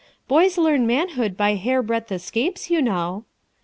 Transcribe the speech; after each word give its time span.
Boys 0.27 0.57
learn 0.57 0.87
manhood 0.87 1.37
by 1.37 1.53
hairbreadth 1.53 2.11
escapes, 2.11 2.71
you 2.71 2.81
know." 2.81 3.23